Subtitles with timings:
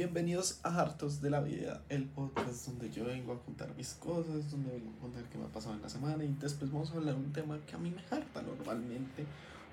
[0.00, 4.50] Bienvenidos a Hartos de la Vida, el podcast donde yo vengo a contar mis cosas,
[4.50, 6.94] donde vengo a contar qué me ha pasado en la semana y después vamos a
[6.94, 9.26] hablar de un tema que a mí me harta normalmente,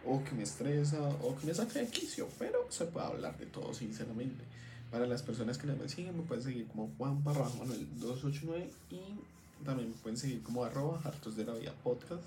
[0.06, 3.46] o que me estresa, o que me saca de quicio, pero se puede hablar de
[3.46, 4.44] todo sinceramente.
[4.92, 8.70] Para las personas que no me siguen, me pueden seguir como Juan Barra Manuel 289
[8.92, 12.24] y también me pueden seguir como arroba Hartos de la Vida podcast.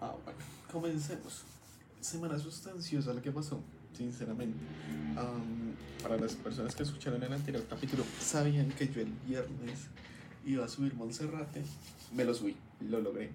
[0.00, 0.38] Ah, bueno,
[0.70, 1.42] comencemos.
[2.00, 3.60] Semana sustanciosa la que pasó
[3.96, 4.58] sinceramente.
[6.02, 9.88] para las personas que escucharon el anterior capítulo, sabían que yo el viernes
[10.44, 11.62] iba a subir Monserrate.
[12.14, 13.30] Me lo subí, lo logré.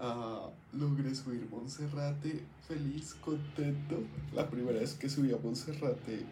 [0.00, 4.02] Uh, logré subir Monserrate, feliz, contento.
[4.34, 6.24] La primera vez que subí a Monserrate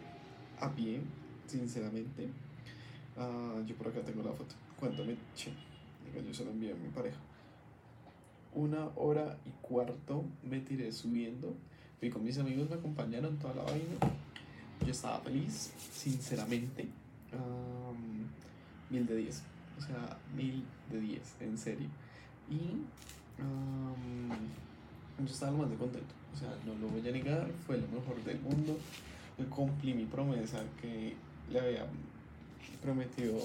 [0.59, 1.01] a pie,
[1.47, 2.29] sinceramente.
[3.17, 4.55] Uh, yo por acá tengo la foto.
[4.79, 5.51] Cuánto me eché.
[6.15, 7.17] Yo se lo envié a mi pareja.
[8.53, 11.55] Una hora y cuarto me tiré subiendo
[11.99, 13.95] Fui con mis amigos, me acompañaron toda la vaina.
[14.85, 16.87] Yo estaba feliz, sinceramente.
[18.89, 19.41] mil de diez.
[19.79, 21.87] O sea, mil de diez, en serio.
[22.49, 22.83] Y
[25.19, 26.13] yo estaba lo más de contento.
[26.33, 28.77] O sea, no lo voy a negar, fue lo mejor del mundo.
[29.49, 31.15] Cumplí mi promesa que
[31.51, 31.85] le había
[32.83, 33.39] prometido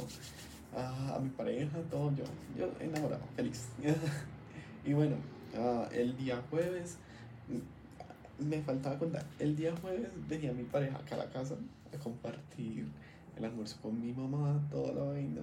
[0.77, 2.25] a, mi pareja, todo yo.
[2.58, 3.69] Yo enamorado, feliz.
[4.84, 5.17] y bueno,
[5.56, 6.98] ah, el día jueves
[8.45, 9.25] me faltaba contar.
[9.39, 11.57] El día jueves venía mi pareja acá a la casa
[11.93, 12.87] a compartir
[13.37, 15.43] el almuerzo con mi mamá, toda la vaina.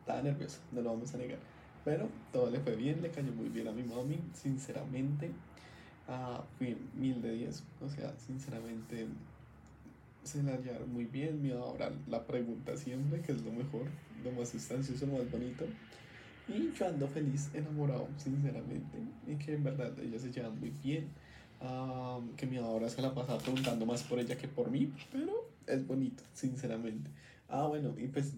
[0.00, 1.38] Estaba nervioso, no lo vamos a negar.
[1.84, 5.30] Pero todo le fue bien, le cayó muy bien a mi mami, sinceramente.
[6.06, 9.06] Uh, fui mil de diez, o sea, sinceramente
[10.22, 11.42] se la llevaron muy bien.
[11.42, 13.86] Me ahora la pregunta siempre, que es lo mejor,
[14.22, 15.64] lo más sustancioso, lo más bonito.
[16.48, 18.98] Y yo ando feliz, enamorado, sinceramente.
[19.26, 21.08] Y que en verdad ellas se llevan muy bien
[22.36, 25.86] que mi ahora se la pasa preguntando más por ella que por mí, pero es
[25.86, 27.10] bonito, sinceramente.
[27.48, 28.32] Ah, bueno, y pues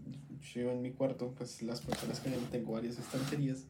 [0.54, 3.64] yo en mi cuarto, pues las personas que tengo varias estanterías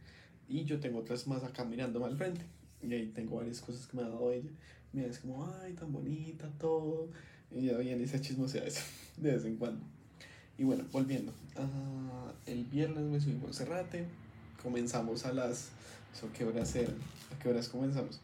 [0.49, 2.43] y yo tengo otras más acá mirándome al frente.
[2.83, 4.51] Y ahí tengo varias cosas que me ha dado ella.
[4.93, 7.09] Mira, es como, ay, tan bonita, todo.
[7.51, 8.83] Y ya viene ese chismosea eso
[9.17, 9.85] de vez en cuando.
[10.59, 11.33] Y bueno, volviendo.
[11.57, 14.07] Uh, el viernes me subimos a Cerrate.
[14.63, 15.71] Comenzamos a las.
[16.37, 16.95] ¿Qué horas eran?
[17.35, 18.21] ¿A qué horas comenzamos?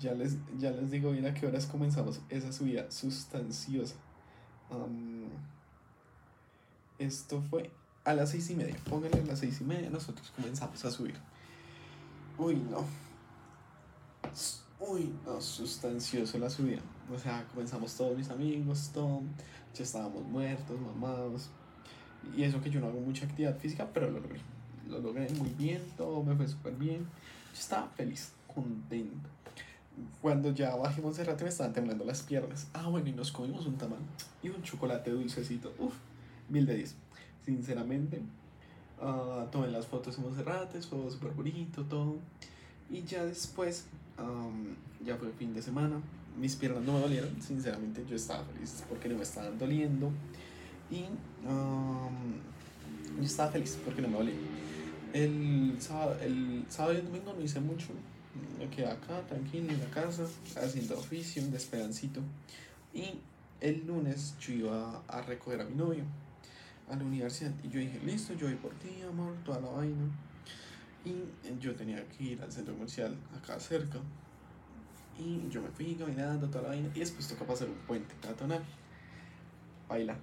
[0.00, 3.96] Ya les, ya les digo bien a qué horas comenzamos esa subida sustanciosa.
[6.98, 7.70] esto fue
[8.04, 8.76] a las seis y media.
[8.88, 11.16] Pónganle a las seis y media, nosotros comenzamos a subir.
[12.38, 12.86] Uy, no.
[14.78, 16.80] Uy, no, sustancioso la subida.
[17.14, 19.20] O sea, comenzamos todos mis amigos, todo.
[19.74, 21.50] Ya estábamos muertos, mamados.
[22.34, 24.40] Y eso que yo no hago mucha actividad física, pero lo logré.
[24.88, 27.00] Lo logré muy bien, todo me fue súper bien.
[27.52, 29.28] Yo estaba feliz, contento
[30.20, 32.68] cuando ya bajé Cerrate me estaban temblando las piernas.
[32.72, 33.98] Ah, bueno, y nos comimos un tamal
[34.42, 35.72] y un chocolate dulcecito.
[35.78, 35.94] Uf,
[36.48, 36.94] mil de diez.
[37.44, 38.20] Sinceramente,
[39.00, 42.16] uh, tomé las fotos en Monserrate, fue súper bonito, todo.
[42.90, 43.86] Y ya después,
[45.04, 46.00] ya fue fin de semana.
[46.38, 50.10] Mis piernas no me dolieron, sinceramente yo estaba feliz porque no me estaban doliendo.
[50.90, 51.04] Y
[53.18, 54.34] yo estaba feliz porque no me dolía.
[55.12, 57.88] El sábado, el sábado y el domingo no hice mucho,
[58.58, 60.26] me quedé acá tranquilo en la casa
[60.56, 62.20] haciendo oficio, un despedancito.
[62.94, 63.18] Y
[63.60, 66.04] el lunes yo iba a recoger a mi novio
[66.88, 70.08] a la universidad y yo dije, listo, yo voy por ti, amor, toda la vaina.
[71.04, 71.14] Y
[71.60, 73.98] yo tenía que ir al centro comercial acá cerca.
[75.18, 78.62] Y yo me fui caminando toda la vaina y después toca pasar un puente peatonal.
[79.88, 80.16] Baila.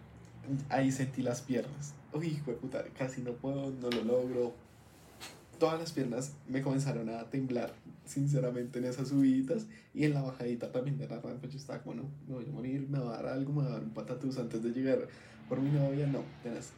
[0.69, 1.93] Ahí sentí las piernas.
[2.13, 4.53] Uy, hijo de puta, casi no puedo, no lo logro
[5.57, 7.73] todas las piernas me comenzaron a temblar,
[8.05, 11.47] sinceramente, en esas subidas y en la bajadita también de la rampa.
[11.47, 13.69] Yo estaba como, no, me voy a morir, me va a dar algo, me va
[13.69, 15.07] a dar un patatús antes de llegar
[15.49, 16.71] por mi novia, no, tenés.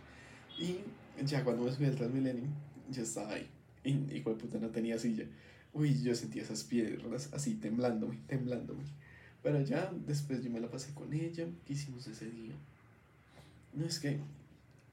[0.57, 0.79] Y
[1.25, 2.45] ya cuando me subí al Transmilenio,
[2.91, 3.47] ya estaba ahí.
[3.83, 5.25] Y, y puta, no tenía silla.
[5.73, 8.83] Uy, yo sentía esas piernas así temblándome, temblándome.
[9.43, 11.45] Pero ya después yo me la pasé con ella.
[11.65, 12.53] ¿Qué hicimos ese día?
[13.73, 14.19] No es que,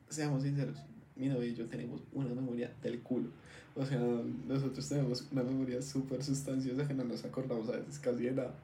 [0.08, 0.78] seamos sinceros,
[1.16, 3.30] mi novia y yo tenemos una memoria del culo.
[3.76, 4.00] O sea,
[4.48, 8.54] nosotros tenemos una memoria súper sustanciosa que no nos acordamos a veces casi de nada.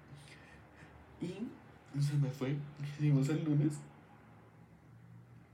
[1.20, 2.56] Y se me fue,
[2.98, 3.74] hicimos el lunes.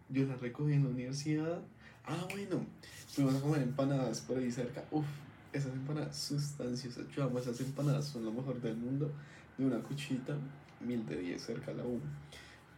[0.09, 1.61] Yo la recogí en la universidad.
[2.07, 2.65] Ah, bueno,
[3.09, 4.85] fuimos a comer empanadas por ahí cerca.
[4.93, 5.05] Uf,
[5.53, 7.05] esas empanadas sustanciosas.
[7.15, 9.11] Yo amo esas empanadas, son lo mejor del mundo.
[9.59, 10.37] De una cuchita,
[10.81, 12.01] mil de diez cerca a la U.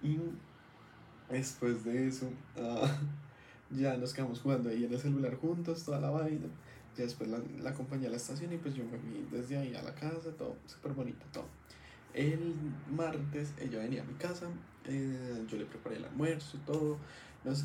[0.02, 0.18] Y
[1.30, 2.98] después de eso, ah,
[3.70, 6.46] ya nos quedamos jugando ahí en el celular juntos, toda la vaina.
[6.96, 9.82] Ya después la, acompañé a la estación y pues yo me fui desde ahí a
[9.82, 11.46] la casa, todo súper bonito, todo.
[12.12, 12.54] El
[12.90, 14.46] martes ella venía a mi casa,
[14.86, 16.98] eh, yo le preparé el almuerzo y todo.
[17.44, 17.64] Nos,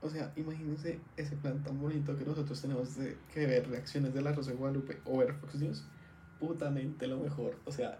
[0.00, 4.22] o sea, imagínense ese plan tan bonito que nosotros tenemos de que ver reacciones de
[4.22, 5.84] la Rosa de Guadalupe o ver Fox News.
[6.38, 7.58] Putamente lo mejor.
[7.64, 7.98] O sea,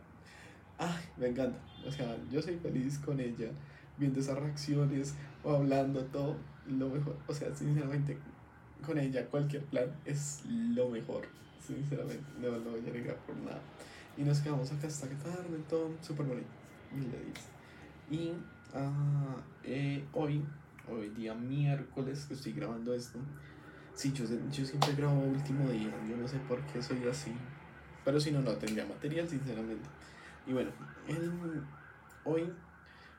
[0.79, 1.59] ay, me encanta.
[1.87, 3.51] O sea, yo soy feliz con ella,
[3.99, 6.37] viendo esas reacciones o hablando todo.
[6.69, 7.17] Lo mejor.
[7.27, 8.17] O sea, sinceramente,
[8.85, 11.27] con ella cualquier plan es lo mejor.
[11.65, 13.61] Sinceramente, no lo voy a negar por nada.
[14.17, 16.49] Y nos quedamos acá hasta que tarde, todo súper bonito.
[16.93, 17.09] Mil
[18.11, 20.43] Y uh, eh, hoy,
[20.91, 23.19] hoy día miércoles que estoy grabando esto.
[23.95, 27.33] Sí, yo, yo siempre grabo último día, yo no sé por qué soy así.
[28.05, 29.89] Pero si no, no tendría material, sinceramente.
[30.47, 30.71] Y bueno,
[31.09, 31.63] el,
[32.25, 32.53] hoy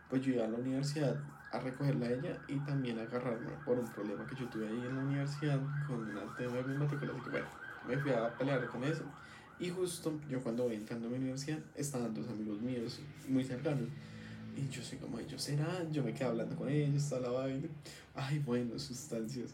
[0.10, 1.16] pues yo iba a la universidad
[1.52, 4.96] a recogerla a ella y también agarrarme por un problema que yo tuve ahí en
[4.96, 7.14] la universidad con un tema de mi matrícula.
[7.14, 7.48] Así que bueno,
[7.88, 9.04] me fui a pelear con eso.
[9.60, 13.90] Y justo yo cuando voy entrando a mi universidad estaban dos amigos míos muy cercanos.
[14.56, 17.68] Y yo soy como ellos serán, yo me quedé hablando con ellos, toda la vaina.
[18.16, 19.52] Ay, bueno, sustancias.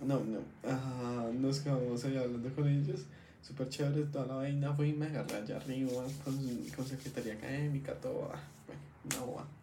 [0.00, 3.04] No, no, ah, nos quedamos ahí hablando con ellos.
[3.42, 4.74] Súper chévere toda la vaina.
[4.74, 6.36] Fui y me agarré allá arriba con,
[6.76, 8.30] con secretaría académica, todo.
[8.32, 9.59] Ah, bueno, no,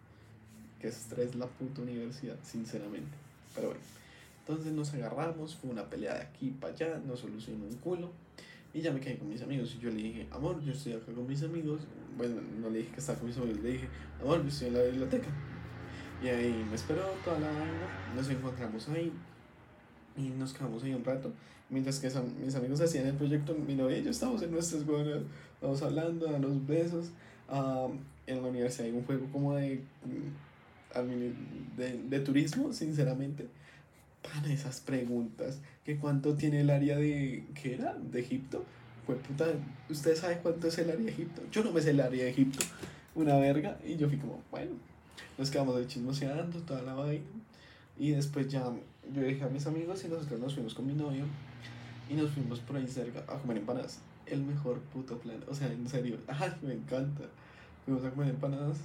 [0.87, 3.11] que estrés la puta universidad, sinceramente.
[3.53, 3.81] Pero bueno,
[4.39, 8.11] entonces nos agarramos, fue una pelea de aquí para allá, nos solucionó un culo.
[8.73, 9.75] Y ya me quedé con mis amigos.
[9.75, 11.81] Y yo le dije, amor, yo estoy acá con mis amigos.
[12.17, 13.87] Bueno, no le dije que estaba con mis amigos, le dije,
[14.21, 15.27] amor, yo estoy en la biblioteca.
[16.23, 18.13] Y ahí me esperó toda la vaina.
[18.15, 19.11] Nos encontramos ahí.
[20.15, 21.31] Y nos quedamos ahí un rato.
[21.69, 22.09] Mientras que
[22.43, 25.19] mis amigos hacían el proyecto, mi novia y yo estábamos en nuestras buenas.
[25.61, 27.09] Vamos hablando, los besos.
[28.27, 29.81] en la universidad hay un juego como de,
[31.03, 31.33] de,
[32.09, 33.47] de turismo, sinceramente
[34.21, 35.59] para esas preguntas.
[35.85, 37.45] ¿Que cuánto tiene el área de.
[37.61, 37.93] ¿Qué era?
[37.93, 38.63] ¿De Egipto?
[39.05, 39.45] Pues puta,
[39.89, 41.41] ¿usted sabe cuánto es el área de Egipto?
[41.51, 42.59] Yo no me sé el área de Egipto.
[43.15, 43.77] Una verga.
[43.85, 44.71] Y yo fui como, bueno.
[45.37, 47.23] Nos quedamos de chismoseando, toda la vaina.
[47.97, 48.63] Y después ya
[49.13, 51.25] yo dije a mis amigos y nosotros nos fuimos con mi novio.
[52.09, 53.99] Y nos fuimos por ahí cerca a comer empanadas.
[54.25, 55.37] El mejor puto plan.
[55.47, 56.17] O sea, en serio.
[56.27, 57.23] Ay, me encanta.
[57.85, 58.77] Fuimos a comer empanadas.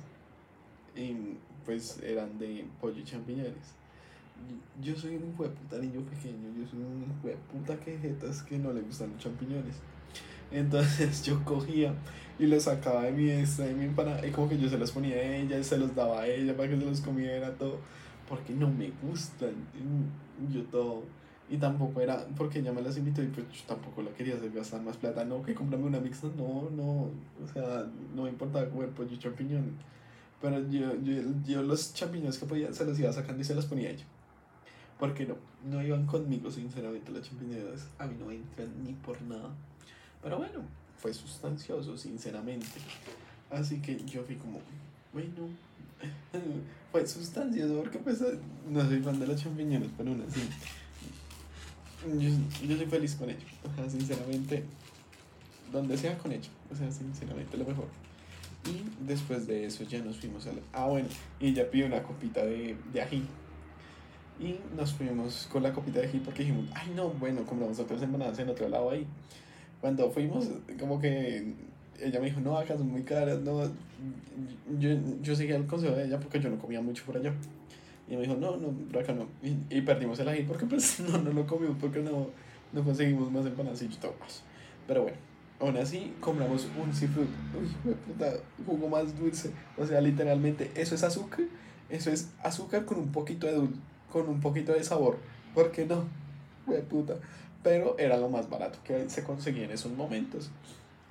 [0.97, 3.75] Y pues eran de pollo y champiñones
[4.83, 7.05] yo soy un puta niño pequeño, yo soy un
[7.51, 9.77] puta quejetas que no le gustan los champiñones.
[10.51, 11.95] Entonces yo cogía
[12.39, 14.91] y los sacaba de mi extra, de mi empanada, y como que yo se los
[14.91, 17.79] ponía a ella se los daba a ella para que se los comiera todo,
[18.29, 19.55] porque no me gustan,
[20.51, 21.03] yo todo.
[21.51, 24.51] Y tampoco era, porque ella me las invitó y pues yo tampoco la quería hacer
[24.53, 27.11] gastar más plata, no, que comprarme una mixta, no, no,
[27.43, 29.75] o sea, no me importaba comer pollo y champiñones.
[30.43, 33.65] Pero yo, yo, yo los champiñones que podía se los iba sacando y se los
[33.67, 34.05] ponía ella.
[34.99, 37.87] Porque no, no iban conmigo, sinceramente, las champiñones.
[37.99, 39.51] A mí no entran ni por nada.
[40.21, 40.63] Pero bueno,
[40.99, 42.67] fue sustancioso, sinceramente.
[43.51, 44.59] Así que yo fui como,
[45.13, 45.49] bueno,
[46.93, 48.21] fue sustancioso porque pues
[48.69, 50.41] no soy fan de las champiñones, pero aún así.
[52.19, 53.47] Yo, yo soy feliz con ello.
[53.71, 54.65] O sea, sinceramente,
[55.71, 56.51] donde sea con ello.
[56.73, 57.87] O sea, sinceramente, lo mejor.
[58.65, 60.61] Y después de eso ya nos fuimos a la...
[60.73, 61.09] Ah, bueno,
[61.41, 63.25] y ya pidió una copita de, de ají
[64.41, 68.03] y nos fuimos con la copita de ají porque dijimos, ay no, bueno, compramos otras
[68.03, 69.07] empanadas en otro lado ahí.
[69.81, 70.49] Cuando fuimos,
[70.79, 71.55] como que
[72.01, 73.63] ella me dijo, no, acá son muy caras, no.
[74.79, 74.91] Yo,
[75.23, 77.33] yo seguía el consejo de ella porque yo no comía mucho por allá.
[78.09, 79.27] Y me dijo, no, no, por acá no.
[79.43, 82.29] Y, perdimos el ají porque pues no, no lo comimos porque no,
[82.73, 84.43] no conseguimos más empanadas y todo más.
[84.87, 85.17] Pero bueno,
[85.63, 87.25] aún así compramos un seafood.
[87.25, 88.35] Uy, puta,
[88.67, 89.51] jugo más dulce.
[89.79, 91.47] O sea, literalmente, eso es azúcar.
[91.89, 93.79] Eso es azúcar con un poquito de dulce
[94.13, 95.17] con un poquito de sabor.
[95.55, 96.05] ¿Por qué no?
[96.67, 97.15] De puta.
[97.63, 100.51] Pero era lo más barato que se conseguía en esos momentos.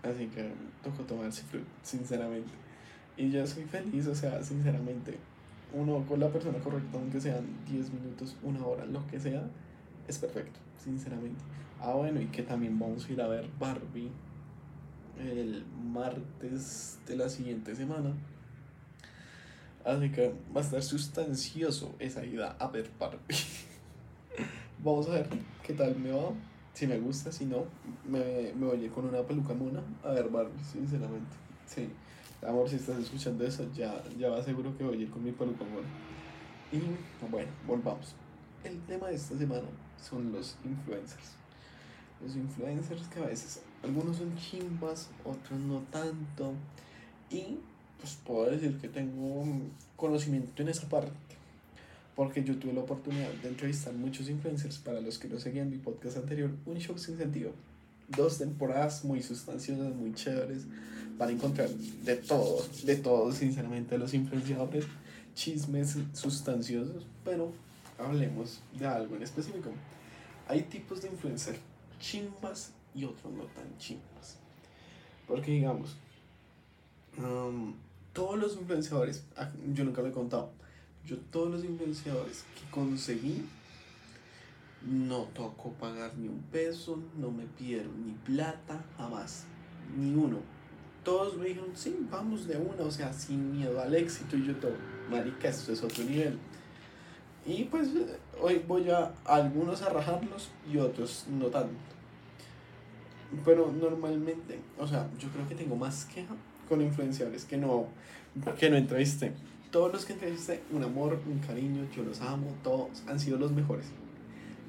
[0.03, 0.51] Así que
[0.84, 2.51] tocó tomar fruit, sinceramente.
[3.17, 5.17] Y yo soy feliz, o sea, sinceramente.
[5.74, 9.43] Uno con la persona correcta, aunque sean 10 minutos, una hora, lo que sea,
[10.08, 11.41] es perfecto, sinceramente.
[11.79, 14.12] Ah, bueno, y que también vamos a ir a ver Barbie
[15.20, 18.13] el martes de la siguiente semana.
[19.86, 23.20] Así que va a estar sustancioso esa ida a ver Barbie.
[24.84, 25.30] Vamos a ver
[25.63, 26.32] qué tal me va.
[26.74, 27.65] Si me gusta, si no,
[28.08, 31.36] me, me voy a ir con una peluca mona a ver Barbie, sinceramente.
[31.65, 31.89] Sí.
[32.48, 35.32] Amor, si estás escuchando eso, ya, ya va seguro que voy a ir con mi
[35.32, 35.88] peluca mona.
[36.72, 36.82] Y
[37.30, 38.15] bueno, volvamos.
[38.63, 39.68] El tema de esta semana
[40.01, 41.34] son los influencers.
[42.22, 46.53] Los influencers que a veces algunos son chimbas, otros no tanto.
[47.29, 47.57] Y
[48.00, 49.43] pues puedo decir que tengo
[49.95, 51.11] conocimiento en esa parte.
[52.15, 55.77] Porque yo tuve la oportunidad de entrevistar muchos influencers para los que no seguían mi
[55.77, 57.51] podcast anterior, un show sin sentido.
[58.09, 60.65] Dos temporadas muy sustanciosas, muy chéveres,
[61.17, 64.85] van a encontrar de todo, de todo, sinceramente, los influenciadores,
[65.33, 67.53] chismes sustanciosos, pero
[67.97, 69.69] hablemos de algo en específico.
[70.47, 71.59] Hay tipos de influencers
[72.00, 74.38] chimbas y otros no tan chimbas.
[75.27, 75.95] Porque digamos,
[77.17, 77.74] um,
[78.13, 80.51] todos los influenciadores, ah, yo nunca lo he contado,
[81.05, 83.45] yo todos los influenciadores que conseguí,
[84.83, 89.45] no tocó pagar ni un peso, no me pidieron ni plata, jamás,
[89.95, 90.39] ni uno.
[91.03, 94.55] Todos me dijeron, sí, vamos de una, o sea, sin miedo al éxito y yo
[94.55, 94.75] todo,
[95.10, 96.38] marica, esto es otro nivel.
[97.45, 97.89] Y pues
[98.39, 101.74] hoy voy a algunos a rajarlos y otros no tanto.
[103.45, 106.35] Pero normalmente, o sea, yo creo que tengo más queja
[106.67, 107.88] con influenciadores que no,
[108.59, 109.31] que no entrevisté.
[109.71, 113.51] Todos los que entrevisté, un amor, un cariño, yo los amo, todos han sido los
[113.53, 113.85] mejores.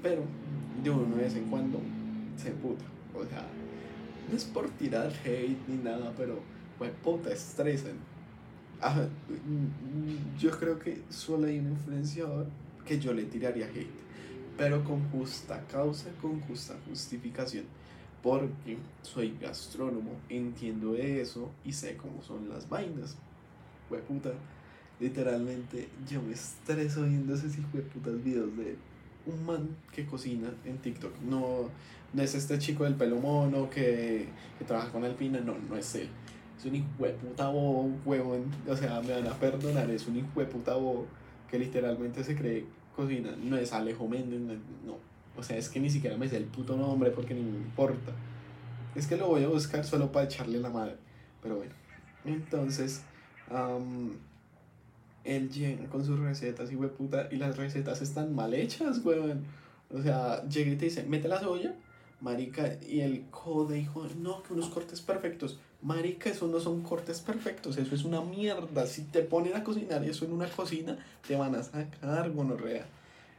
[0.00, 0.22] Pero
[0.82, 1.80] de uno de vez en cuando
[2.36, 2.84] se puta.
[3.14, 3.46] O sea,
[4.30, 6.38] no es por tirar hate ni nada, pero
[6.78, 7.96] pues puta, estresan.
[10.38, 12.46] yo creo que solo hay un influenciador
[12.86, 13.90] que yo le tiraría hate,
[14.56, 17.64] pero con justa causa, con justa justificación
[18.22, 23.16] porque soy gastrónomo, entiendo eso y sé cómo son las vainas.
[24.06, 24.32] puta,
[25.00, 27.52] literalmente yo me estreso viendo esos
[27.92, 28.76] putas videos de
[29.26, 31.20] un man que cocina en TikTok.
[31.22, 31.68] No,
[32.12, 35.94] no es este chico del pelo mono que, que trabaja con Alpina, no, no es
[35.96, 36.08] él.
[36.56, 40.18] Es un hijo de puta bobo, huevón, o sea, me van a perdonar, es un
[40.18, 41.06] hijo de puta bobo
[41.50, 43.34] que literalmente se cree cocina.
[43.42, 46.76] No es Alejo Méndez, no o sea, es que ni siquiera me sé el puto
[46.76, 48.12] nombre porque ni me importa.
[48.94, 50.96] Es que lo voy a buscar solo para echarle la madre.
[51.42, 51.72] Pero bueno.
[52.24, 53.02] Entonces,
[55.24, 59.44] él llega con sus recetas y puta, y las recetas están mal hechas, weón.
[59.90, 61.74] O sea, llega y te dice, mete la soya,
[62.20, 65.58] marica, y el code dijo, no, que unos cortes perfectos.
[65.80, 68.86] Marica, eso no son cortes perfectos, eso es una mierda.
[68.86, 72.86] Si te ponen a cocinar eso en una cocina, te van a sacar gonorrea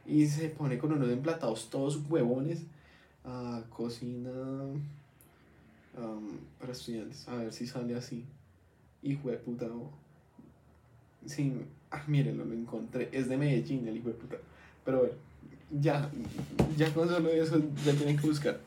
[0.06, 2.60] y se pone con unos emplatados todos huevones
[3.24, 4.30] a cocina
[6.58, 7.26] para estudiantes.
[7.28, 8.24] A ver si sale así.
[9.02, 9.66] Hijo de puta.
[11.26, 11.52] Sí,
[11.90, 13.08] ah, mírenlo, lo encontré.
[13.12, 14.36] Es de Medellín, el hijo de puta.
[14.84, 15.14] Pero bueno,
[15.80, 16.10] ya,
[16.76, 18.60] ya con solo eso ya tienen que buscar.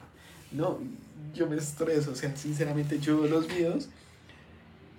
[0.51, 0.79] No,
[1.33, 3.89] yo me estreso, o sea, sinceramente yo los videos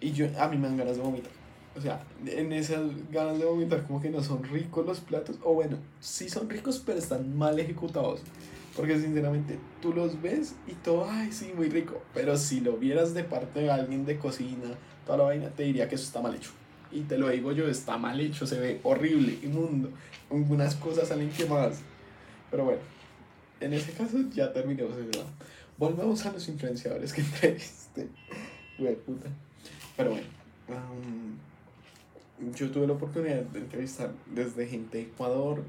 [0.00, 1.37] y yo, a mí me dan ganas de vomitar.
[1.78, 2.80] O sea, en esas
[3.12, 5.36] ganas de vomitar como que no son ricos los platos.
[5.44, 8.20] O bueno, sí son ricos, pero están mal ejecutados.
[8.74, 12.02] Porque sinceramente tú los ves y todo, ay, sí, muy rico.
[12.14, 14.74] Pero si lo vieras de parte de alguien de cocina,
[15.06, 16.50] toda la vaina, te diría que eso está mal hecho.
[16.90, 19.90] Y te lo digo yo, está mal hecho, se ve horrible, inmundo.
[20.32, 21.78] Algunas cosas salen quemadas.
[22.50, 22.80] Pero bueno,
[23.60, 25.08] en ese caso ya terminemos de
[25.76, 28.08] Volvemos a los influenciadores que entrevisté.
[29.96, 30.38] Pero bueno
[32.54, 35.64] yo tuve la oportunidad de entrevistar desde gente de Ecuador,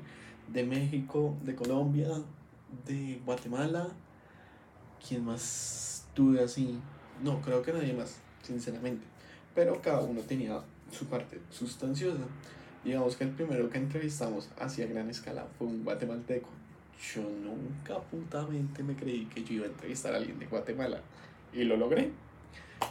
[0.47, 2.09] de México, de Colombia,
[2.85, 3.87] de Guatemala.
[5.05, 6.79] ¿Quién más tuve así?
[7.23, 9.05] No, creo que nadie más, sinceramente.
[9.55, 10.61] Pero cada uno tenía
[10.91, 12.23] su parte sustanciosa.
[12.83, 16.49] Digamos que el primero que entrevistamos hacia gran escala fue un guatemalteco.
[17.13, 21.01] Yo nunca putamente me creí que yo iba a entrevistar a alguien de Guatemala.
[21.53, 22.11] Y lo logré.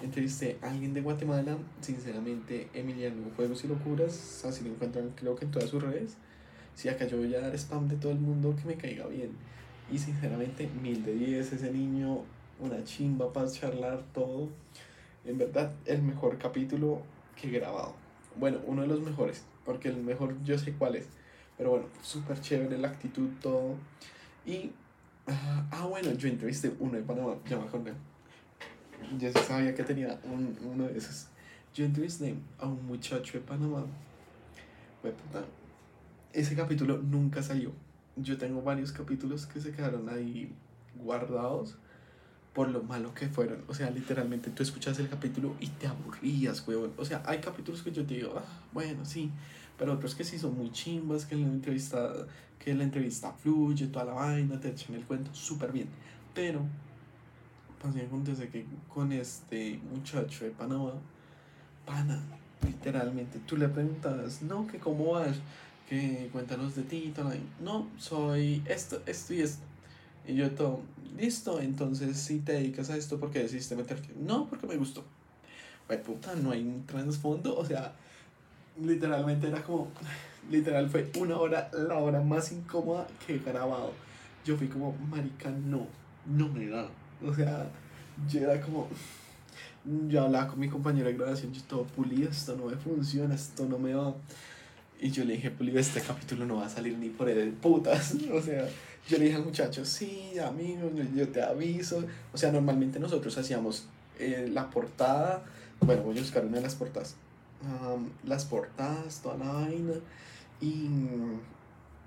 [0.02, 5.44] Entrevisté a alguien de Guatemala, sinceramente, Emiliano Juegos y Locuras, así lo encuentran creo que
[5.44, 6.16] en todas sus redes.
[6.76, 9.30] Si acá yo voy a dar spam de todo el mundo que me caiga bien.
[9.90, 12.22] Y sinceramente, mil de diez, ese niño,
[12.60, 14.48] una chimba para charlar todo.
[15.24, 17.02] En verdad, el mejor capítulo
[17.34, 17.94] que he grabado.
[18.36, 21.08] Bueno, uno de los mejores, porque el mejor yo sé cuál es.
[21.56, 23.74] Pero bueno, súper chévere la actitud, todo.
[24.46, 24.70] Y,
[25.26, 27.92] ah, ah, bueno, yo entrevisté uno de Panamá, ya me acordé
[29.18, 31.26] yo sabía que tenía un, uno de esos.
[31.74, 33.84] Yo entrevisté a un muchacho de Panamá.
[36.32, 37.72] Ese capítulo nunca salió.
[38.16, 40.52] Yo tengo varios capítulos que se quedaron ahí
[40.96, 41.76] guardados
[42.52, 43.62] por lo malo que fueron.
[43.68, 46.92] O sea, literalmente tú escuchas el capítulo y te aburrías, huevón.
[46.96, 49.30] O sea, hay capítulos que yo te digo, ah, bueno, sí.
[49.78, 52.12] Pero otros que sí son muy chimbas, que la entrevista,
[52.58, 55.86] que la entrevista fluye, toda la vaina, te echan el cuento súper bien.
[56.34, 56.62] Pero
[57.82, 60.92] pasé acontece que con este muchacho de Panamá,
[61.86, 62.20] pana,
[62.64, 65.36] literalmente, tú le preguntas, no, que cómo vas,
[65.88, 67.12] que cuéntanos de ti,
[67.62, 69.62] no, soy esto, esto y esto.
[70.26, 70.80] Y yo todo,
[71.16, 75.04] listo, entonces si te dedicas a esto porque decidiste meterte, no, porque me gustó.
[75.86, 77.94] Pues puta, no hay un trasfondo, o sea,
[78.78, 79.88] literalmente era como,
[80.50, 83.92] literal fue una hora, la hora más incómoda que he grabado.
[84.44, 85.86] Yo fui como, marica, no,
[86.26, 86.88] no me da.
[87.26, 87.70] O sea,
[88.28, 88.88] yo era como,
[90.08, 93.66] yo hablaba con mi compañero de grabación, yo todo pulido, esto no me funciona, esto
[93.66, 94.14] no me va.
[95.00, 98.14] Y yo le dije, pulido, este capítulo no va a salir ni por el putas.
[98.32, 98.68] O sea,
[99.08, 102.04] yo le dije al muchacho, sí, amigo, yo te aviso.
[102.32, 103.86] O sea, normalmente nosotros hacíamos
[104.18, 105.44] eh, la portada,
[105.80, 107.16] bueno, voy a buscar una de las portadas.
[108.24, 109.94] las portadas, toda la vaina.
[110.60, 110.88] Y,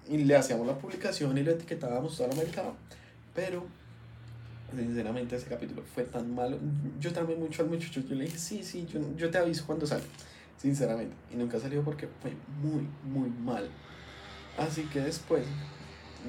[0.10, 2.76] y le hacíamos la publicación y le etiquetábamos toda la mercado.
[3.34, 3.66] Pero
[4.76, 6.58] sinceramente ese capítulo fue tan malo.
[7.00, 9.86] Yo también mucho al muchacho, yo le dije, sí, sí, yo, yo te aviso cuando
[9.86, 10.06] salga,
[10.58, 11.16] sinceramente.
[11.32, 13.70] Y nunca salió porque fue muy, muy mal.
[14.58, 15.46] Así que después,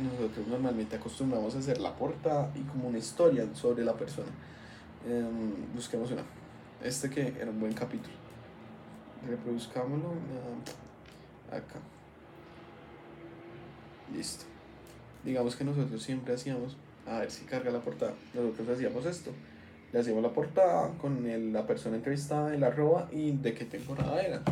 [0.00, 4.30] nosotros normalmente acostumbramos a hacer la portada y como una historia sobre la persona.
[5.06, 6.22] Um, busquemos una.
[6.82, 8.14] Este que era un buen capítulo.
[9.28, 10.14] Reproduzcámoslo.
[11.50, 11.78] acá.
[14.14, 14.44] Listo.
[15.24, 18.14] Digamos que nosotros siempre hacíamos a ver si carga la portada.
[18.34, 19.30] Nosotros hacíamos esto.
[19.92, 24.22] Le hacíamos la portada con el, la persona entrevistada, el arroba y de qué temporada
[24.22, 24.42] era.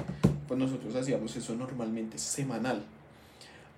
[0.47, 2.85] Pues nosotros hacíamos eso normalmente semanal.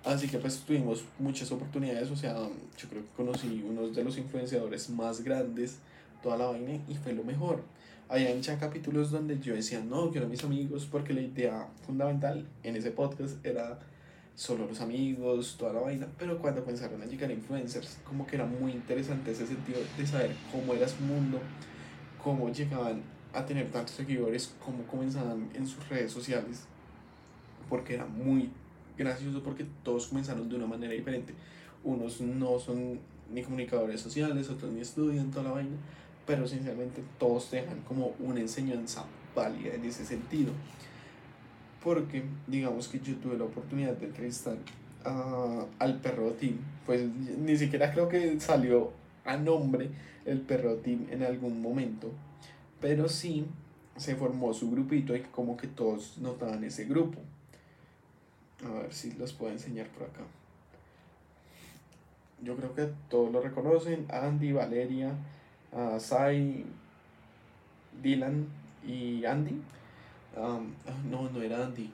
[0.05, 4.17] Así que pues tuvimos muchas oportunidades, o sea, yo creo que conocí unos de los
[4.17, 5.77] influenciadores más grandes,
[6.21, 7.61] toda la vaina, y fue lo mejor.
[8.09, 12.45] Había ya capítulos donde yo decía, no, quiero a mis amigos, porque la idea fundamental
[12.63, 13.79] en ese podcast era
[14.35, 18.45] solo los amigos, toda la vaina, pero cuando comenzaron a llegar influencers, como que era
[18.45, 21.39] muy interesante ese sentido de saber cómo era su mundo,
[22.23, 26.63] cómo llegaban a tener tantos seguidores, cómo comenzaban en sus redes sociales,
[27.69, 28.49] porque era muy
[28.97, 31.33] gracioso porque todos comenzaron de una manera diferente.
[31.83, 32.99] Unos no son
[33.31, 35.75] ni comunicadores sociales, otros ni estudian toda la vaina,
[36.25, 40.51] pero sinceramente todos dejan como una enseñanza válida en ese sentido
[41.83, 44.57] porque digamos que yo tuve la oportunidad de entrevistar
[45.03, 48.91] al perro team, pues ni siquiera creo que salió
[49.25, 49.89] a nombre
[50.25, 52.09] el perro team en algún momento,
[52.79, 53.45] pero sí
[53.97, 57.19] se formó su grupito y como que todos notaban ese grupo.
[58.65, 60.21] A ver si los puedo enseñar por acá.
[62.41, 64.05] Yo creo que todos lo reconocen.
[64.09, 65.13] Andy, Valeria,
[65.73, 66.65] uh, Sai,
[68.01, 68.47] Dylan
[68.87, 69.61] y Andy
[70.35, 70.59] Ah,
[71.09, 71.91] no, no era Andy.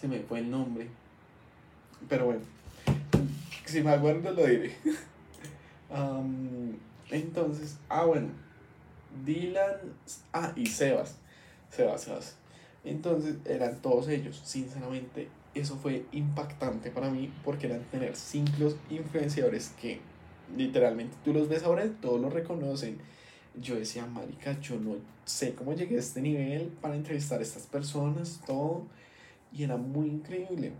[0.00, 0.88] se me fue el nombre.
[2.08, 2.42] Pero bueno,
[3.64, 4.74] si me acuerdo lo diré.
[7.10, 8.28] entonces, ah, bueno.
[9.24, 9.76] Dylan.
[10.32, 11.16] Ah, y Sebas.
[11.70, 12.36] Sebas, Sebas.
[12.84, 14.40] Entonces eran todos ellos.
[14.44, 20.00] Sinceramente, eso fue impactante para mí porque eran tener cinco influenciadores que
[20.56, 22.98] literalmente tú los ves ahora, todos los reconocen
[23.54, 27.66] yo decía, marica, yo no sé cómo llegué a este nivel para entrevistar a estas
[27.66, 28.84] personas, todo,
[29.52, 30.72] y era muy increíble.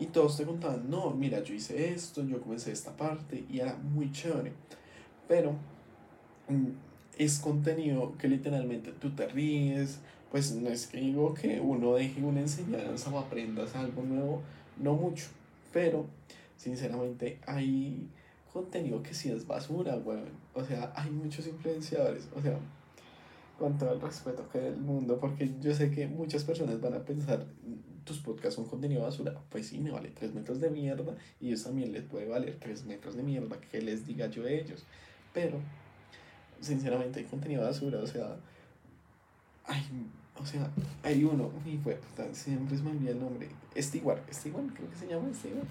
[0.00, 3.74] Y todos te contaban, no, mira, yo hice esto, yo comencé esta parte, y era
[3.76, 4.52] muy chévere.
[5.26, 5.52] Pero
[6.48, 6.68] mm,
[7.18, 12.22] es contenido que literalmente tú te ríes, pues no es que digo que uno deje
[12.22, 14.42] una enseñanza o aprendas algo nuevo,
[14.76, 15.26] no mucho,
[15.72, 16.06] pero
[16.56, 18.08] sinceramente hay
[18.58, 20.30] contenido que sí es basura, weón.
[20.54, 22.58] O sea, hay muchos influenciadores, o sea,
[23.58, 27.04] con todo el respeto que del mundo, porque yo sé que muchas personas van a
[27.04, 27.44] pensar,
[28.04, 31.68] tus podcasts son contenido basura, pues sí, me vale 3 metros de mierda y eso
[31.68, 34.84] también les puede valer 3 metros de mierda, que les diga yo a ellos.
[35.32, 35.58] Pero,
[36.60, 38.36] sinceramente, hay contenido basura, o sea,
[39.66, 39.82] hay,
[40.40, 40.70] o sea,
[41.02, 42.00] hay uno, y fue,
[42.32, 45.68] siempre se me olvida el nombre, Stewart, Stewart, creo que se llama Stewart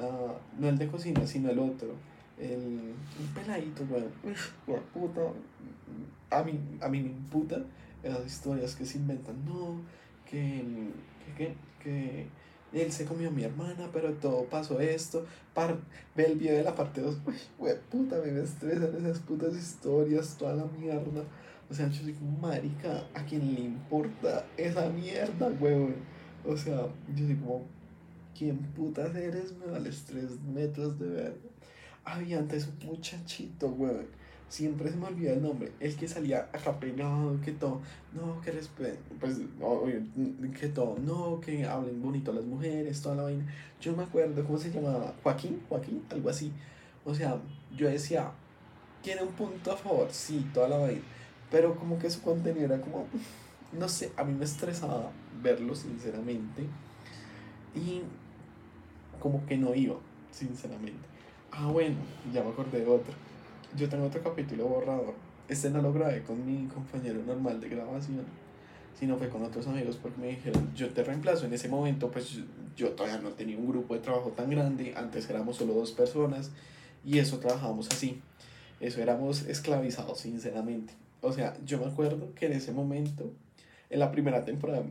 [0.00, 1.94] Ah, no el de cocina, sino el otro.
[2.38, 4.84] El, un peladito, weón.
[4.92, 5.20] puta.
[6.30, 7.62] A mí, a mí me imputa
[8.02, 9.44] esas historias que se inventan.
[9.44, 9.80] No,
[10.28, 10.64] que,
[11.36, 12.26] que, que,
[12.72, 15.24] él se comió a mi hermana, pero todo pasó esto.
[15.54, 15.76] Par,
[16.16, 17.18] ve el video de la parte 2.
[17.58, 21.22] Uy, puta, me estresan esas putas historias, toda la mierda.
[21.70, 25.94] O sea, yo soy como marica, ¿a quién le importa esa mierda, weón?
[26.46, 27.62] O sea, yo soy como,
[28.36, 29.54] ¿quién putas eres?
[29.56, 31.43] Me vales tres metros de verga.
[32.04, 34.06] Había antes un muchachito, weón.
[34.48, 35.72] Siempre se me olvida el nombre.
[35.80, 37.80] El que salía acá que todo.
[38.12, 38.98] No, que respeto.
[39.18, 39.40] Pues,
[40.60, 40.96] que todo.
[40.98, 43.44] No, que hablen bonito a las mujeres, toda la vaina.
[43.80, 45.14] Yo me acuerdo, ¿cómo se llamaba?
[45.22, 46.52] Joaquín, Joaquín, algo así.
[47.04, 47.36] O sea,
[47.76, 48.30] yo decía,
[49.02, 51.02] tiene un punto a favor, sí, toda la vaina.
[51.50, 53.06] Pero como que su contenido era como,
[53.72, 55.10] no sé, a mí me estresaba
[55.42, 56.62] verlo, sinceramente.
[57.74, 58.02] Y
[59.20, 59.96] como que no iba,
[60.30, 61.13] sinceramente.
[61.56, 61.94] Ah, bueno,
[62.32, 63.14] ya me acordé de otro.
[63.76, 65.14] Yo tengo otro capítulo borrador.
[65.48, 68.24] Este no lo grabé con mi compañero normal de grabación,
[68.98, 71.46] sino fue con otros amigos porque me dijeron, yo te reemplazo.
[71.46, 72.40] En ese momento, pues
[72.76, 74.94] yo, todavía no tenía un grupo de trabajo tan grande.
[74.96, 76.50] Antes éramos solo dos personas
[77.04, 78.20] y eso trabajábamos así.
[78.80, 80.94] Eso éramos esclavizados, sinceramente.
[81.20, 83.30] O sea, yo me acuerdo que en ese momento,
[83.90, 84.82] en la primera temporada,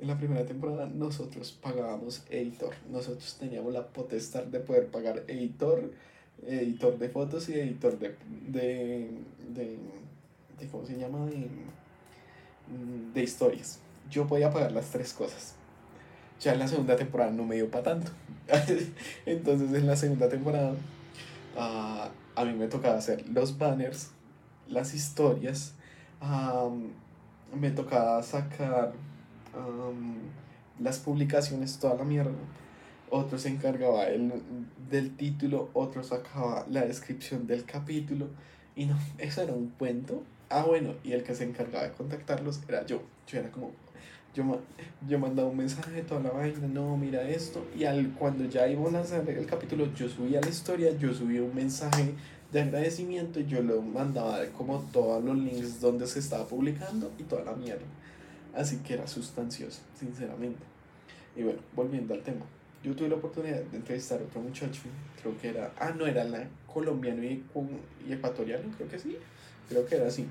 [0.00, 2.74] en la primera temporada nosotros pagábamos editor.
[2.90, 5.92] Nosotros teníamos la potestad de poder pagar editor,
[6.46, 8.16] editor de fotos y editor de,
[8.48, 9.10] de,
[9.54, 9.78] de,
[10.58, 11.26] de ¿cómo se llama?
[11.26, 11.48] De,
[13.12, 13.80] de historias.
[14.10, 15.54] Yo podía pagar las tres cosas.
[16.40, 18.10] Ya en la segunda temporada no me dio para tanto.
[19.26, 20.72] Entonces en la segunda temporada
[21.56, 22.08] uh,
[22.40, 24.10] a mí me tocaba hacer los banners,
[24.66, 25.74] las historias,
[27.54, 28.92] me tocaba sacar
[30.78, 32.32] las publicaciones, toda la mierda.
[33.10, 34.32] Otro se encargaba el,
[34.90, 38.28] del título, otro sacaba la descripción del capítulo.
[38.76, 40.22] Y no, eso era un cuento.
[40.48, 43.02] Ah, bueno, y el que se encargaba de contactarlos era yo.
[43.26, 43.70] Yo era como,
[44.34, 44.60] yo,
[45.08, 47.64] yo mandaba un mensaje, toda la vaina, no, mira esto.
[47.76, 51.42] Y al, cuando ya iba a lanzar el capítulo, yo subía la historia, yo subía
[51.42, 52.14] un mensaje
[52.52, 57.44] de agradecimiento yo lo mandaba como todos los links donde se estaba publicando y toda
[57.44, 57.84] la mierda.
[58.54, 60.60] Así que era sustancioso, sinceramente.
[61.36, 62.44] Y bueno, volviendo al tema.
[62.82, 64.80] Yo tuve la oportunidad de entrevistar a otro muchacho,
[65.20, 67.44] creo que era, ah, no, era la colombiano y,
[68.08, 69.18] ecuatoriano, creo que sí,
[69.68, 70.26] creo que era así.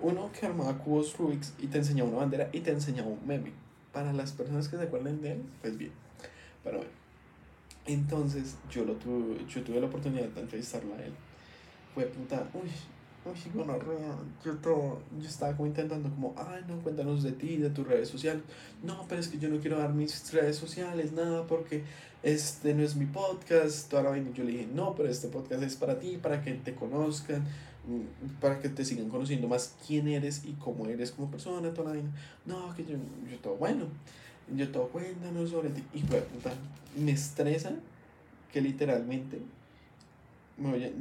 [0.00, 3.52] Uno que armaba cubos Rubik's y te enseñaba una bandera y te enseñaba un meme.
[3.92, 5.92] Para las personas que se acuerden de él, pues bien.
[6.64, 7.02] Pero bueno.
[7.84, 11.12] Entonces yo, lo tuve, yo tuve la oportunidad de entrevistarlo a él.
[11.94, 12.70] Fue puta, uy,
[13.54, 17.86] Gonorrea, yo todo, yo estaba como intentando como, ay, no, cuéntanos de ti, de tus
[17.86, 18.42] redes sociales.
[18.82, 21.84] No, pero es que yo no quiero dar mis redes sociales, nada, porque
[22.24, 23.88] este no es mi podcast.
[23.88, 26.52] Toda la vaina, yo le dije, no, pero este podcast es para ti, para que
[26.54, 27.42] te conozcan,
[27.86, 31.90] mm, para que te sigan conociendo más quién eres y cómo eres como persona, toda
[31.90, 32.10] la vaina.
[32.44, 32.96] No, que yo,
[33.30, 33.86] yo todo, bueno,
[34.52, 35.82] yo todo, cuéntanos sobre ti.
[35.94, 36.52] Y puta,
[36.96, 37.70] me estresa
[38.52, 39.38] que literalmente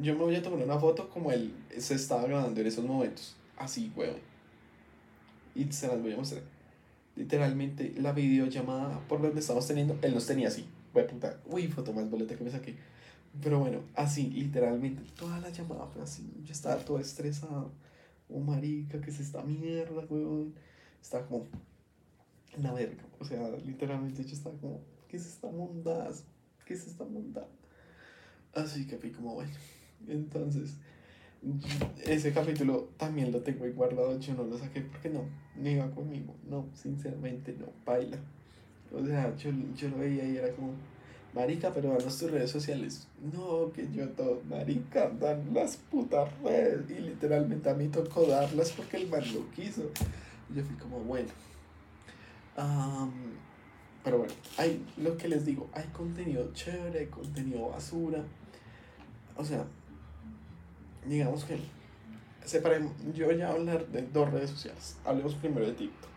[0.01, 3.35] yo me voy a tomar una foto como él se estaba grabando en esos momentos.
[3.57, 4.17] Así, weón.
[5.53, 6.43] Y se las voy a mostrar.
[7.15, 10.65] Literalmente, la videollamada por donde estamos teniendo, él nos tenía así.
[10.93, 11.39] Voy puta.
[11.45, 12.75] Uy, foto más boleta que me saqué.
[13.41, 16.29] Pero bueno, así, literalmente, toda la llamada fue así.
[16.43, 17.71] Yo estaba todo estresado.
[18.29, 20.53] Oh, marica, que es esta mierda, weón.
[21.01, 21.47] Estaba como.
[22.57, 23.03] La verga.
[23.19, 24.81] O sea, literalmente yo estaba como.
[25.07, 26.23] ¿Qué es esta mundaz?
[26.65, 27.47] ¿Qué es esta mundaz?
[28.53, 29.51] Así que fui como, bueno.
[30.07, 30.75] Entonces,
[32.05, 34.19] ese capítulo también lo tengo ahí guardado.
[34.19, 35.23] Yo no lo saqué porque no,
[35.55, 36.35] no iba conmigo.
[36.49, 38.17] No, sinceramente no, baila.
[38.93, 40.73] O sea, yo, lo veía y era como,
[41.33, 43.07] Marica, pero danos tus redes sociales.
[43.33, 46.89] No, que yo todo, Marica, dan las putas redes.
[46.89, 49.89] Y literalmente a mí tocó darlas porque el man lo quiso.
[50.53, 51.29] Yo fui como, bueno.
[54.03, 58.23] pero bueno, hay lo que les digo, hay contenido chévere, hay contenido basura
[59.37, 59.65] o sea,
[61.05, 61.59] digamos que
[62.45, 64.97] separemos, yo voy a hablar de dos redes sociales.
[65.05, 66.09] Hablemos primero de TikTok.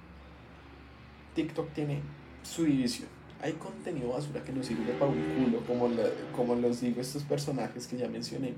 [1.34, 2.00] TikTok tiene
[2.42, 3.08] su división.
[3.42, 7.24] Hay contenido basura que no sirve para un culo, como, la, como los digo estos
[7.24, 8.54] personajes que ya mencioné,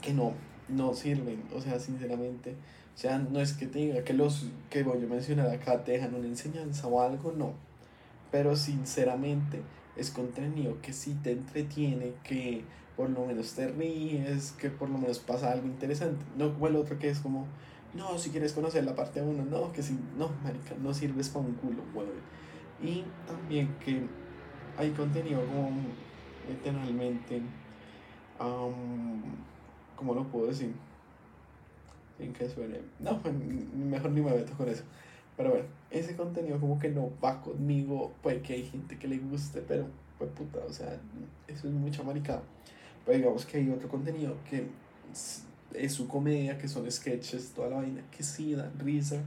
[0.00, 0.34] que no,
[0.68, 2.54] no sirven, o sea, sinceramente.
[2.94, 6.14] O sea, no es que te que los que voy a mencionar acá te dejan
[6.14, 7.52] una enseñanza o algo, no.
[8.30, 9.60] Pero sinceramente,
[9.96, 12.64] es contenido que sí te entretiene, que
[12.96, 16.24] por lo menos te ríes, que por lo menos pasa algo interesante.
[16.36, 17.46] No como el otro que es como,
[17.94, 21.46] no, si quieres conocer la parte 1, no, que si, no, marica, no sirves para
[21.46, 22.10] un culo, weón.
[22.82, 24.02] Y también que
[24.76, 25.70] hay contenido como
[26.48, 27.42] literalmente,
[28.40, 29.22] um,
[29.96, 30.74] ¿cómo lo puedo decir?
[32.18, 33.20] Sin que suene, no,
[33.74, 34.84] mejor ni me meto con eso.
[35.36, 39.18] Pero bueno, ese contenido como que no va conmigo, puede que hay gente que le
[39.18, 39.86] guste, pero
[40.18, 40.98] pues puta, o sea,
[41.46, 42.42] eso es mucha maricada.
[43.04, 44.66] Pero digamos que hay otro contenido que
[45.74, 49.22] es su comedia, que son sketches, toda la vaina, que sí dan risa,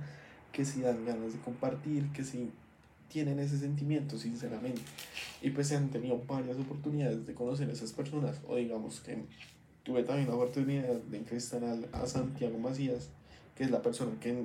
[0.52, 2.52] que sí dan ganas de compartir, que sí
[3.08, 4.82] tienen ese sentimiento, sinceramente.
[5.42, 9.18] Y pues se han tenido varias oportunidades de conocer a esas personas, o digamos que
[9.84, 13.10] tuve también la oportunidad de entrevistar a, a Santiago Macías,
[13.56, 14.44] que es la persona que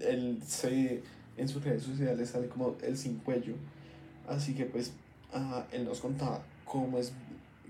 [0.00, 1.02] él se,
[1.36, 3.54] en sus redes sociales sale como el sin cuello.
[4.28, 4.92] Así que pues
[5.72, 7.12] él nos contaba cómo es,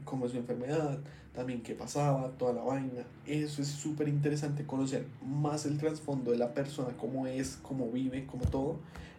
[0.05, 0.99] cómo es su enfermedad,
[1.35, 3.05] también qué pasaba, toda la vaina.
[3.27, 8.27] Eso es súper interesante conocer más el trasfondo de la persona, cómo es, cómo vive,
[8.27, 8.77] cómo todo,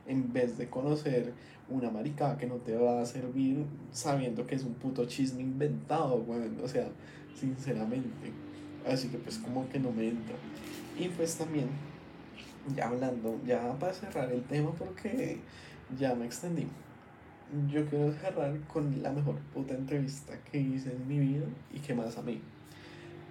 [0.08, 1.34] en vez de conocer
[1.70, 6.18] una maricada que no te va a servir sabiendo que es un puto chisme inventado,
[6.20, 6.90] bueno, o sea,
[7.40, 8.32] sinceramente.
[8.88, 10.36] Así que pues como que no me entra.
[11.00, 11.70] Y pues también
[12.76, 15.40] ya hablando, ya para cerrar el tema porque
[15.98, 16.68] ya me extendí.
[17.70, 21.94] Yo quiero cerrar con la mejor puta entrevista que hice en mi vida y que
[21.94, 22.42] más a mí.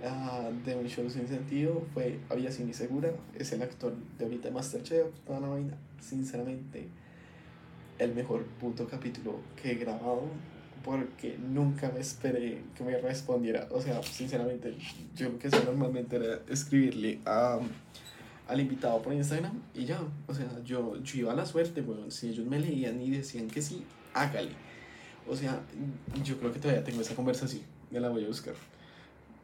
[0.02, 3.12] uh, de un show sin sentido fue Aviación Insegura.
[3.34, 5.74] Es el actor de ahorita Masterchef, toda la vaina.
[6.00, 6.88] Sinceramente,
[7.98, 10.24] el mejor puto capítulo que he grabado
[10.84, 13.68] porque nunca me esperé que me respondiera.
[13.70, 14.74] O sea, sinceramente,
[15.16, 17.58] yo lo que hacía normalmente era escribirle a,
[18.50, 20.00] al invitado por Instagram y ya.
[20.26, 22.10] O sea, yo, yo iba a la suerte, weón.
[22.10, 24.52] Si ellos me leían y decían que sí, hágale.
[25.28, 25.60] O sea,
[26.24, 27.62] yo creo que todavía tengo esa conversación.
[27.90, 28.54] Ya la voy a buscar.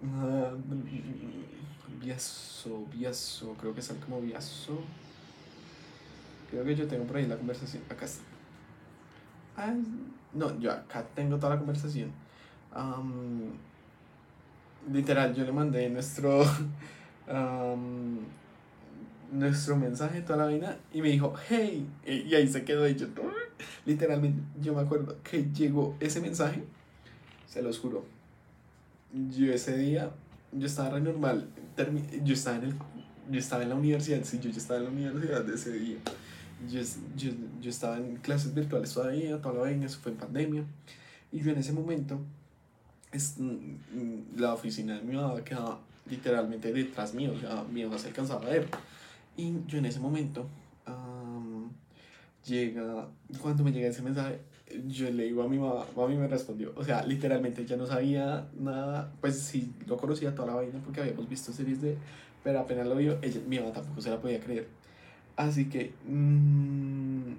[0.02, 0.56] Uh,
[2.00, 4.80] Viaso, Viaso, creo que sale como Viaso.
[6.50, 7.84] Creo que yo tengo por ahí la conversación.
[7.88, 8.24] Acá está.
[9.56, 9.72] Ah,
[10.32, 12.10] no, yo acá tengo toda la conversación.
[14.92, 16.44] literal, yo le mandé nuestro.
[19.32, 23.08] nuestro mensaje, toda la vaina, y me dijo, hey, y ahí se quedó hecho.
[23.84, 26.62] Literalmente, yo me acuerdo que llegó ese mensaje,
[27.46, 28.04] se los juro.
[29.30, 30.10] Yo ese día,
[30.52, 31.48] yo estaba re normal,
[32.24, 32.74] yo estaba en el,
[33.30, 35.98] yo estaba en la universidad, sí, yo, yo estaba en la universidad ese día
[36.68, 36.80] yo,
[37.16, 40.64] yo, yo estaba en clases virtuales todavía, toda la vaina, eso fue en pandemia.
[41.32, 42.18] Y yo en ese momento,
[43.12, 47.84] es, mm, mm, la oficina de mi mamá quedaba literalmente detrás mío, o sea, mi
[47.84, 48.68] mamá se alcanzaba a ver.
[49.36, 50.46] Y yo en ese momento,
[52.46, 53.08] llega,
[53.42, 54.38] cuando me llega ese mensaje,
[54.86, 58.48] yo le digo a mi mamá, mami me respondió, o sea, literalmente ya no sabía
[58.58, 61.96] nada, pues sí, lo conocía toda la vaina porque habíamos visto series de,
[62.42, 64.68] pero apenas lo vio, ella, mi mamá tampoco se la podía creer.
[65.36, 67.32] Así que, mmm,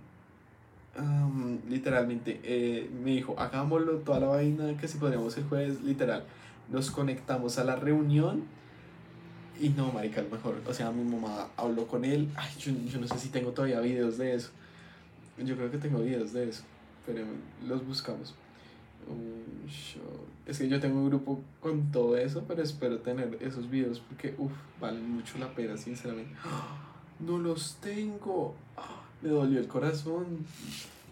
[1.70, 6.24] literalmente, eh, me dijo, hagámoslo toda la vaina, que si podríamos el jueves, literal.
[6.72, 8.44] Nos conectamos a la reunión
[9.60, 10.62] y no, marica, mejor.
[10.67, 12.30] O sea, mi mamá habló con él.
[12.36, 14.50] Ay, yo, yo no sé si tengo todavía videos de eso.
[15.38, 16.63] Yo creo que tengo videos de eso,
[17.06, 17.24] pero
[17.67, 18.34] los buscamos.
[20.46, 24.34] es que yo tengo un grupo con todo eso, pero espero tener esos videos porque,
[24.38, 26.34] uff, valen mucho la pena, sinceramente.
[26.43, 26.88] ¡Ah!
[27.20, 28.56] no los tengo.
[28.76, 30.46] Ah, me dolió el corazón.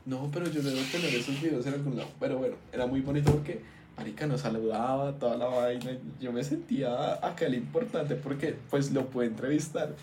[0.05, 2.09] No, pero yo debo tener esos videos en algún lado.
[2.19, 3.61] Pero bueno, era muy bonito porque
[3.97, 5.97] Marica nos saludaba, toda la vaina.
[6.19, 9.93] Yo me sentía acá importante porque pues lo pude entrevistar.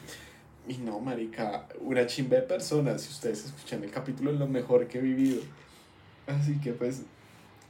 [0.66, 3.02] Y no, Marica, una chimba de personas.
[3.02, 5.42] Si ustedes escuchan el capítulo, es lo mejor que he vivido.
[6.26, 7.02] Así que pues,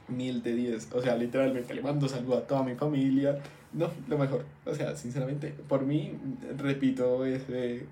[0.07, 0.87] mil de diez.
[0.93, 3.39] O sea, literalmente le mando saludo a toda mi familia.
[3.73, 4.45] No, lo mejor.
[4.65, 6.13] O sea, sinceramente, por mí,
[6.57, 7.87] repito ese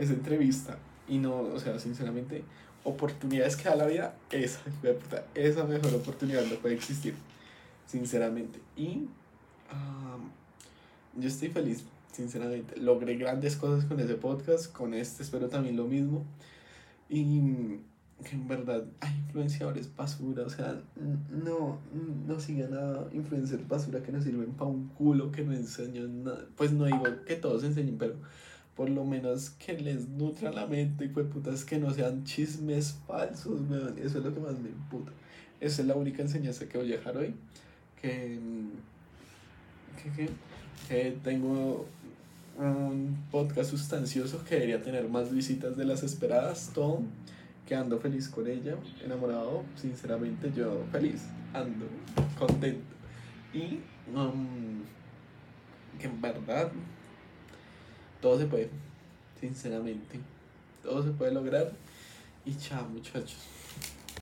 [0.00, 0.78] esa entrevista
[1.08, 2.42] y no, o sea, sinceramente,
[2.84, 4.60] oportunidades que da la vida, esa,
[5.34, 7.14] esa mejor oportunidad no puede existir,
[7.90, 8.60] sinceramente.
[8.76, 9.08] Y
[11.16, 12.76] yo estoy feliz, sinceramente.
[12.76, 16.24] Logré grandes cosas con ese podcast, con este espero también lo mismo.
[17.08, 17.80] Y
[18.24, 20.78] que en verdad hay influenciadores basura, o sea,
[21.30, 21.78] no,
[22.26, 26.46] no sigan a influencers basura que no sirven para un culo, que no enseñan nada.
[26.56, 28.14] Pues no digo que todos enseñen, pero
[28.76, 32.98] por lo menos que les nutra la mente y pues putas que no sean chismes
[33.06, 33.60] falsos,
[33.96, 35.12] Eso es lo que más me imputa.
[35.60, 37.34] Esa es la única enseñanza que voy a dejar hoy.
[38.00, 38.38] Que,
[40.16, 40.28] que,
[40.88, 41.86] que, tengo
[42.58, 47.02] un podcast sustancioso que debería tener más visitas de las esperadas, todo,
[47.66, 51.86] que ando feliz con ella, enamorado, sinceramente yo feliz, ando
[52.38, 52.94] contento.
[53.52, 53.80] Y
[54.14, 54.82] um,
[55.98, 56.70] que en verdad
[58.20, 58.70] todo se puede,
[59.40, 60.20] sinceramente.
[60.82, 61.72] Todo se puede lograr.
[62.44, 63.59] Y chao, muchachos.